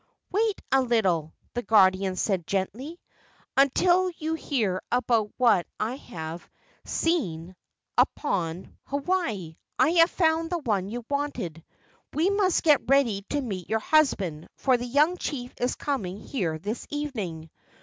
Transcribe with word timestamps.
""Wait 0.31 0.59
a 0.71 0.81
little," 0.81 1.31
the 1.53 1.61
guardian 1.61 2.15
said 2.15 2.47
gently, 2.47 2.99
"until 3.55 4.09
you 4.17 4.33
hear 4.33 4.81
about 4.91 5.29
what 5.37 5.67
I 5.79 5.97
have 5.97 6.49
seen 6.83 7.55
upon 7.99 8.75
COCONUTS 8.87 8.89
KE 8.89 8.93
AU 8.93 8.97
NINI 9.15 9.55
223 9.77 9.77
Hawaii. 9.77 9.77
I 9.77 9.99
have 9.99 10.09
found 10.09 10.49
the 10.49 10.57
one 10.57 10.89
you 10.89 11.05
wanted. 11.07 11.63
We 12.15 12.31
must 12.31 12.63
get 12.63 12.81
ready 12.89 13.21
to 13.29 13.41
meet 13.41 13.69
your 13.69 13.77
husband, 13.77 14.47
for 14.55 14.75
the 14.75 14.87
young 14.87 15.17
chief 15.17 15.53
is 15.59 15.75
coming 15.75 16.19
here 16.19 16.57
this 16.57 16.87
evening. 16.89 17.51